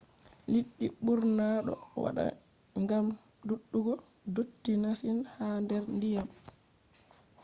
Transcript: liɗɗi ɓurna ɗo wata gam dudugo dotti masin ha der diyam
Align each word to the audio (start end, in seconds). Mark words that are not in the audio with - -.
liɗɗi 0.51 0.85
ɓurna 1.03 1.45
ɗo 1.65 1.73
wata 2.03 2.23
gam 2.89 3.05
dudugo 3.47 3.93
dotti 4.35 4.71
masin 4.83 5.17
ha 5.33 5.45
der 5.67 5.83
diyam 6.01 6.29